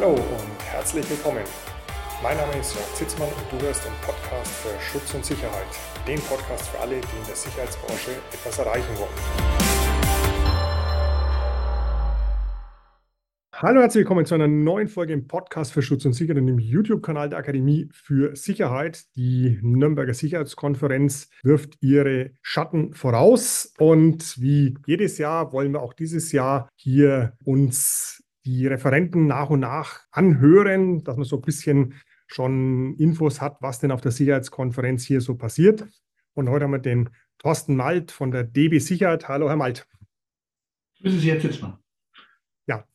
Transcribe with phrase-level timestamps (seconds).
[0.00, 1.44] Hallo und herzlich willkommen.
[2.22, 5.66] Mein Name ist Jörg Zitzmann und du hörst den Podcast für Schutz und Sicherheit.
[6.08, 9.10] Den Podcast für alle, die in der Sicherheitsbranche etwas erreichen wollen.
[13.52, 16.58] Hallo, herzlich willkommen zu einer neuen Folge im Podcast für Schutz und Sicherheit und im
[16.58, 19.04] YouTube-Kanal der Akademie für Sicherheit.
[19.16, 26.32] Die Nürnberger Sicherheitskonferenz wirft ihre Schatten voraus und wie jedes Jahr wollen wir auch dieses
[26.32, 31.94] Jahr hier uns die Referenten nach und nach anhören, dass man so ein bisschen
[32.26, 35.86] schon Infos hat, was denn auf der Sicherheitskonferenz hier so passiert.
[36.34, 39.28] Und heute haben wir den Thorsten Malt von der DB Sicherheit.
[39.28, 39.86] Hallo, Herr Malt.
[41.00, 41.79] Grüße Sie, Herr Zitzmann.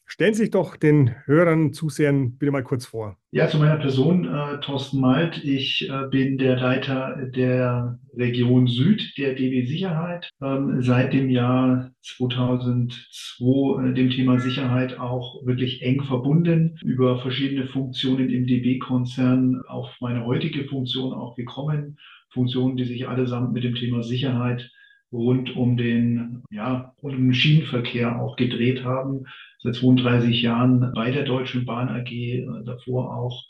[0.08, 3.18] Stellen Sie sich doch den Hörern, Zusehern bitte mal kurz vor.
[3.32, 5.44] Ja, zu meiner Person, äh, Thorsten Malt.
[5.44, 10.30] Ich äh, bin der Leiter der Region Süd der DB Sicherheit.
[10.44, 17.66] Ähm, seit dem Jahr 2002 äh, dem Thema Sicherheit auch wirklich eng verbunden, über verschiedene
[17.66, 21.98] Funktionen im DB-Konzern auf meine heutige Funktion auch gekommen.
[22.30, 24.70] Funktionen, die sich allesamt mit dem Thema Sicherheit
[25.16, 29.26] rund um den, ja, rund um den Schienenverkehr auch gedreht haben.
[29.64, 33.44] Seit 32 Jahren bei der Deutschen Bahn AG, äh, davor auch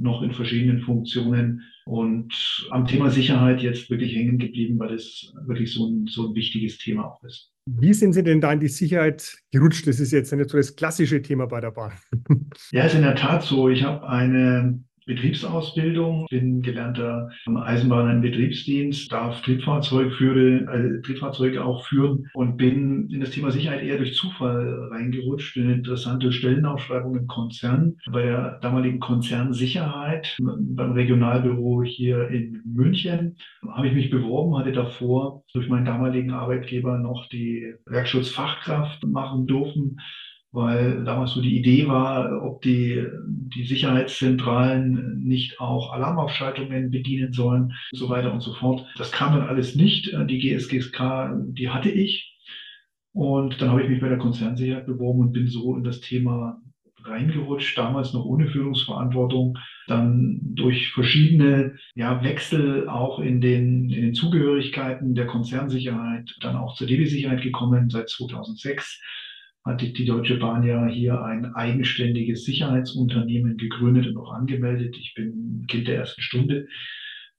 [0.00, 2.32] noch in verschiedenen Funktionen und
[2.70, 6.78] am Thema Sicherheit jetzt wirklich hängen geblieben, weil es wirklich so ein, so ein wichtiges
[6.78, 7.52] Thema auch ist.
[7.66, 9.86] Wie sind Sie denn da in die Sicherheit gerutscht?
[9.86, 11.92] Das ist jetzt nicht so das klassische Thema bei der Bahn.
[12.72, 13.68] Ja, ist in der Tat so.
[13.68, 22.30] Ich habe eine Betriebsausbildung, bin gelernter Eisenbahner im Betriebsdienst, darf Triebfahrzeugführer, äh, Triebfahrzeuge auch führen
[22.34, 25.58] und bin in das Thema Sicherheit eher durch Zufall reingerutscht.
[25.58, 33.36] Eine interessante Stellenausschreibung im Konzern, bei der damaligen Konzernsicherheit beim Regionalbüro hier in München
[33.68, 39.98] habe ich mich beworben, hatte davor durch meinen damaligen Arbeitgeber noch die Werkschutzfachkraft machen dürfen
[40.52, 47.72] weil damals so die Idee war, ob die, die Sicherheitszentralen nicht auch Alarmaufschaltungen bedienen sollen
[47.92, 48.84] und so weiter und so fort.
[48.96, 50.12] Das kam dann alles nicht.
[50.28, 52.36] Die GSGSK, die hatte ich.
[53.12, 56.60] Und dann habe ich mich bei der Konzernsicherheit beworben und bin so in das Thema
[57.04, 64.14] reingerutscht, damals noch ohne Führungsverantwortung, dann durch verschiedene ja, Wechsel auch in den, in den
[64.14, 69.00] Zugehörigkeiten der Konzernsicherheit, dann auch zur DB-Sicherheit gekommen seit 2006
[69.64, 74.96] hat die, Deutsche Bahn ja hier ein eigenständiges Sicherheitsunternehmen gegründet und auch angemeldet.
[74.98, 76.66] Ich bin Kind der ersten Stunde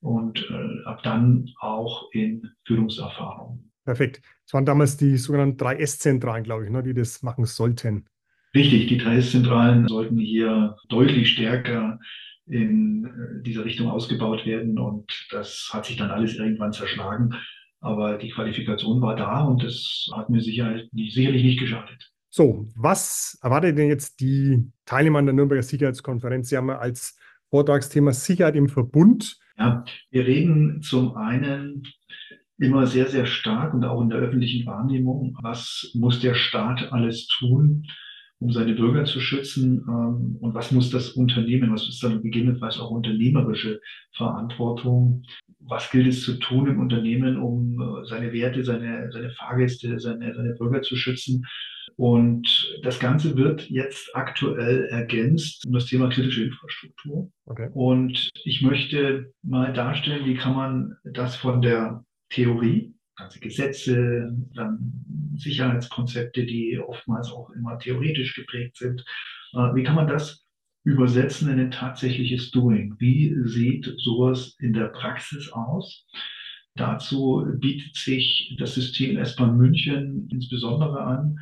[0.01, 3.71] und äh, ab dann auch in Führungserfahrung.
[3.85, 4.21] Perfekt.
[4.45, 8.05] Es waren damals die sogenannten 3S-Zentralen, glaube ich, ne, die das machen sollten.
[8.53, 11.99] Richtig, die 3S-Zentralen sollten hier deutlich stärker
[12.45, 17.33] in äh, dieser Richtung ausgebaut werden und das hat sich dann alles irgendwann zerschlagen.
[17.79, 22.10] Aber die Qualifikation war da und das hat mir sicher, sicherlich nicht geschadet.
[22.33, 26.47] So, was erwartet denn jetzt die Teilnehmer an der Nürnberger Sicherheitskonferenz?
[26.47, 27.19] Sie haben als
[27.49, 29.37] Vortragsthema Sicherheit im Verbund.
[29.57, 31.83] Ja, wir reden zum einen
[32.57, 37.27] immer sehr, sehr stark und auch in der öffentlichen Wahrnehmung, was muss der Staat alles
[37.27, 37.85] tun,
[38.39, 42.79] um seine Bürger zu schützen ähm, und was muss das Unternehmen, was ist dann gegebenenfalls
[42.79, 43.81] auch unternehmerische
[44.15, 45.23] Verantwortung,
[45.59, 50.33] was gilt es zu tun im Unternehmen, um äh, seine Werte, seine, seine Fahrgäste, seine,
[50.33, 51.43] seine Bürger zu schützen.
[51.97, 57.31] Und das Ganze wird jetzt aktuell ergänzt um das Thema kritische Infrastruktur.
[57.45, 57.69] Okay.
[57.73, 64.79] Und ich möchte mal darstellen, wie kann man das von der Theorie ganze Gesetze, dann
[65.35, 69.01] Sicherheitskonzepte, die oftmals auch immer theoretisch geprägt sind.
[69.53, 70.45] Äh, wie kann man das
[70.83, 72.95] übersetzen in ein tatsächliches Doing?
[72.99, 76.05] Wie sieht sowas in der Praxis aus?
[76.75, 81.37] Dazu bietet sich das System S-Bahn München insbesondere an,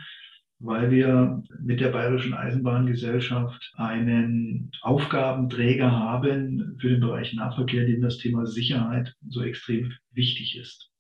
[0.60, 8.18] weil wir mit der Bayerischen Eisenbahngesellschaft einen Aufgabenträger haben für den Bereich Nahverkehr, dem das
[8.18, 10.92] Thema Sicherheit so extrem wichtig ist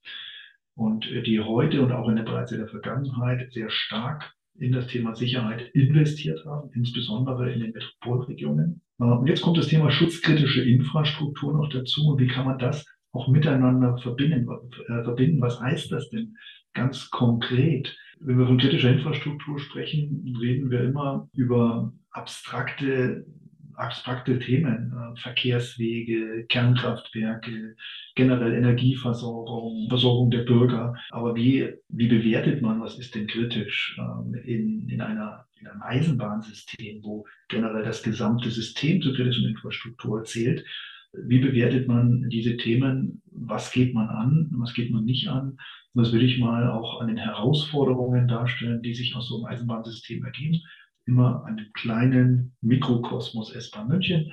[0.75, 4.87] und die heute und auch in der bereits in der Vergangenheit sehr stark in das
[4.87, 8.81] Thema Sicherheit investiert haben, insbesondere in den Metropolregionen.
[8.97, 12.07] Und jetzt kommt das Thema schutzkritische Infrastruktur noch dazu.
[12.07, 14.47] Und wie kann man das auch miteinander verbinden?
[14.87, 15.41] Äh, verbinden?
[15.41, 16.35] Was heißt das denn
[16.73, 17.95] ganz konkret?
[18.21, 23.25] Wenn wir von kritischer Infrastruktur sprechen, reden wir immer über abstrakte
[23.79, 27.75] abstrakte Themen, äh, Verkehrswege, Kernkraftwerke,
[28.15, 30.95] generell Energieversorgung, Versorgung der Bürger.
[31.11, 35.81] Aber wie, wie bewertet man, was ist denn kritisch ähm, in, in, einer, in einem
[35.81, 40.65] Eisenbahnsystem, wo generell das gesamte System zur kritischen Infrastruktur zählt?
[41.13, 43.21] Wie bewertet man diese Themen?
[43.31, 44.49] Was geht man an?
[44.51, 45.57] Was geht man nicht an?
[45.93, 49.45] Und das will ich mal auch an den Herausforderungen darstellen, die sich aus so einem
[49.45, 50.61] Eisenbahnsystem ergeben
[51.09, 54.31] immer an dem kleinen Mikrokosmos S-Bahn München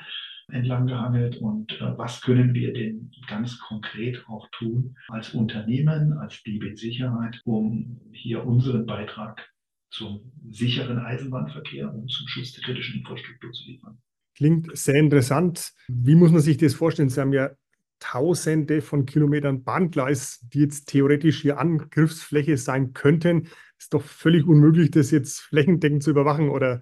[0.48, 6.40] entlang gehangelt und äh, was können wir denn ganz konkret auch tun als Unternehmen, als
[6.44, 9.44] DB Sicherheit, um hier unseren Beitrag
[9.90, 13.98] zum sicheren Eisenbahnverkehr und zum Schutz der kritischen Infrastruktur zu liefern.
[14.36, 15.72] Klingt sehr interessant.
[15.88, 17.08] Wie muss man sich das vorstellen?
[17.08, 17.50] Sie haben ja
[17.98, 23.48] Tausende von Kilometern Bahngleis, die jetzt theoretisch hier Angriffsfläche sein könnten.
[23.78, 26.80] Ist doch völlig unmöglich, das jetzt flächendeckend zu überwachen oder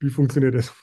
[0.00, 0.74] wie funktioniert das?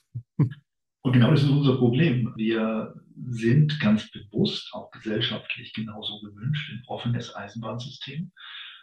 [1.03, 2.31] Und genau das ist unser Problem.
[2.35, 2.93] Wir
[3.29, 8.31] sind ganz bewusst, auch gesellschaftlich genauso gewünscht, ein offenes Eisenbahnsystem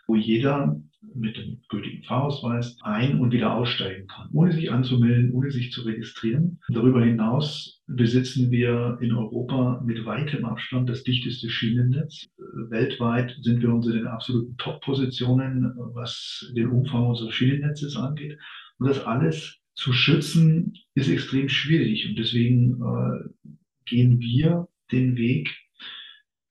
[0.08, 0.80] wo jeder
[1.14, 5.82] mit dem gültigen Fahrausweis ein- und wieder aussteigen kann, ohne sich anzumelden, ohne sich zu
[5.82, 6.58] registrieren.
[6.68, 12.26] Darüber hinaus besitzen wir in Europa mit weitem Abstand das dichteste Schienennetz.
[12.68, 18.38] Weltweit sind wir uns in den absoluten Top-Positionen, was den Umfang unseres Schienennetzes angeht.
[18.78, 22.08] Und das alles zu schützen, ist extrem schwierig.
[22.08, 25.54] Und deswegen äh, gehen wir den Weg,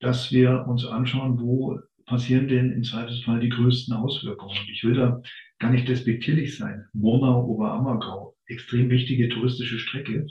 [0.00, 1.78] dass wir uns anschauen, wo
[2.08, 4.56] passieren denn im Zweifelsfall die größten Auswirkungen?
[4.72, 5.22] Ich will da
[5.58, 6.86] gar nicht despektierlich sein.
[6.92, 10.26] Murnau, Oberammergau, extrem wichtige touristische Strecke,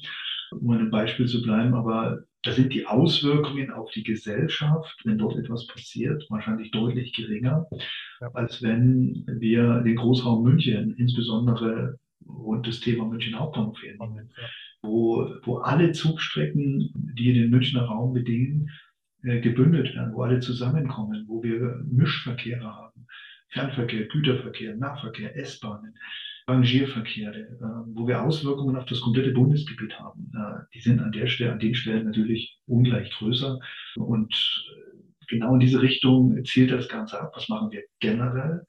[0.52, 5.38] um ein Beispiel zu bleiben, aber da sind die Auswirkungen auf die Gesellschaft, wenn dort
[5.38, 7.68] etwas passiert, wahrscheinlich deutlich geringer,
[8.34, 14.44] als wenn wir den Großraum München, insbesondere rund das Thema München Hauptbahnhof hernehmen, ja.
[14.82, 18.70] wo, wo alle Zugstrecken, die den Münchner Raum bedingen,
[19.22, 23.08] gebündelt werden, wo alle zusammenkommen, wo wir Mischverkehre haben,
[23.50, 25.96] Fernverkehr, Güterverkehr, Nahverkehr, S-Bahnen,
[26.48, 30.32] Rangierverkehre, äh, wo wir Auswirkungen auf das komplette Bundesgebiet haben.
[30.34, 33.60] Äh, die sind an der Stelle, an den Stellen natürlich ungleich größer.
[33.96, 34.66] Und
[35.28, 37.32] genau in diese Richtung zielt das Ganze ab.
[37.36, 38.66] Was machen wir generell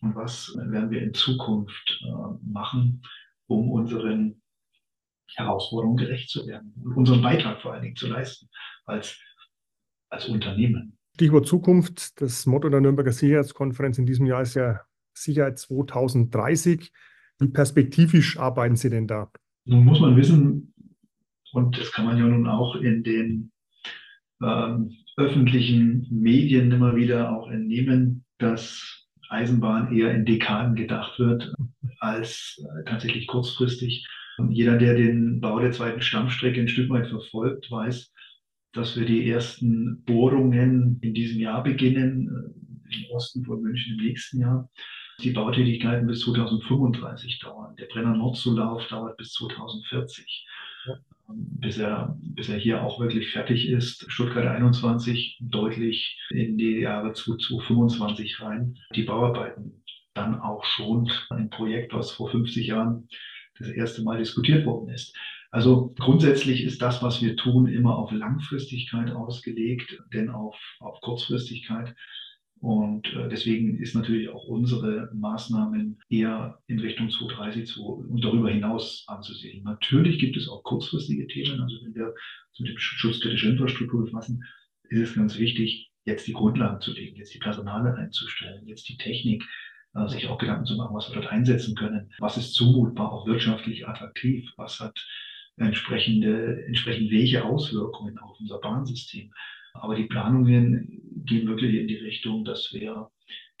[0.00, 2.04] und was werden wir in Zukunft
[2.40, 3.02] machen,
[3.48, 4.40] um unseren
[5.34, 8.48] Herausforderungen gerecht zu werden und unseren Beitrag vor allen Dingen zu leisten
[8.84, 9.20] als
[10.10, 10.96] als Unternehmen.
[11.14, 12.20] Stichwort Zukunft.
[12.20, 14.80] Das Motto der Nürnberger Sicherheitskonferenz in diesem Jahr ist ja
[15.12, 16.92] Sicherheit 2030.
[17.40, 19.30] Wie perspektivisch arbeiten Sie denn da?
[19.64, 20.72] Nun muss man wissen,
[21.52, 23.52] und das kann man ja nun auch in den
[24.42, 31.52] ähm, öffentlichen Medien immer wieder auch entnehmen, dass Eisenbahn eher in Dekaden gedacht wird
[32.00, 34.06] als äh, tatsächlich kurzfristig.
[34.38, 38.12] Und jeder, der den Bau der zweiten Stammstrecke ein Stück weit verfolgt, weiß,
[38.78, 44.04] dass wir die ersten Bohrungen in diesem Jahr beginnen, äh, im Osten von München im
[44.04, 44.70] nächsten Jahr.
[45.20, 47.74] Die Bautätigkeiten bis 2035 dauern.
[47.76, 50.46] Der Brenner Nordzulauf dauert bis 2040.
[50.86, 50.94] Ja.
[51.28, 54.04] Ähm, bis, er, bis er hier auch wirklich fertig ist.
[54.08, 58.78] Stuttgart 21 deutlich in die Jahre 2025 rein.
[58.94, 59.82] Die Bauarbeiten
[60.14, 63.08] dann auch schon ein Projekt, was vor 50 Jahren
[63.58, 65.16] das erste Mal diskutiert worden ist.
[65.50, 71.94] Also grundsätzlich ist das, was wir tun, immer auf Langfristigkeit ausgelegt, denn auf, auf Kurzfristigkeit.
[72.60, 78.50] Und äh, deswegen ist natürlich auch unsere Maßnahmen eher in Richtung 2030 zu, und darüber
[78.50, 79.62] hinaus anzusehen.
[79.62, 81.60] Natürlich gibt es auch kurzfristige Themen.
[81.60, 84.44] Also wenn wir uns mit dem Schutz kritischer Infrastruktur befassen,
[84.90, 88.96] ist es ganz wichtig, jetzt die Grundlagen zu legen, jetzt die Personale einzustellen, jetzt die
[88.96, 89.44] Technik,
[89.94, 92.10] äh, sich auch Gedanken zu machen, was wir dort einsetzen können.
[92.18, 94.50] Was ist zumutbar, auch wirtschaftlich attraktiv?
[94.56, 94.98] Was hat
[95.58, 99.32] entsprechende, entsprechend welche Auswirkungen auf unser Bahnsystem.
[99.74, 103.10] Aber die Planungen gehen wirklich in die Richtung, dass wir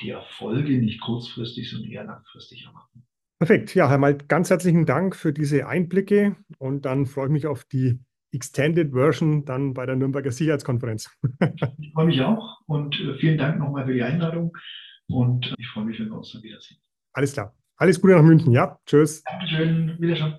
[0.00, 3.04] die Erfolge nicht kurzfristig, sondern eher langfristig erwarten.
[3.38, 3.74] Perfekt.
[3.74, 7.64] Ja, Herr Malt, ganz herzlichen Dank für diese Einblicke und dann freue ich mich auf
[7.64, 8.00] die
[8.32, 11.10] Extended Version dann bei der Nürnberger Sicherheitskonferenz.
[11.78, 14.56] ich freue mich auch und äh, vielen Dank nochmal für die Einladung
[15.08, 16.78] und ich freue mich, wenn wir uns dann wiedersehen.
[17.12, 17.54] Alles klar.
[17.76, 18.52] Alles Gute nach München.
[18.52, 19.22] Ja, tschüss.
[19.22, 19.96] Dankeschön.
[20.00, 20.38] Wiederschauen.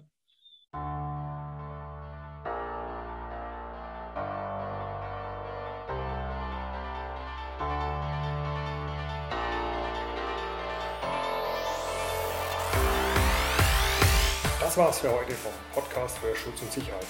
[14.79, 17.05] War's für heute vom Podcast für Schutz und Sicherheit,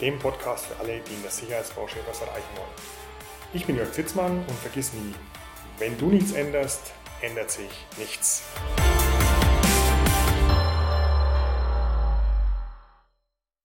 [0.00, 2.70] dem Podcast für alle, die in der Sicherheitsbranche etwas erreichen wollen.
[3.52, 5.14] Ich bin Jörg Zitzmann und vergiss nie,
[5.78, 8.44] wenn du nichts änderst, ändert sich nichts.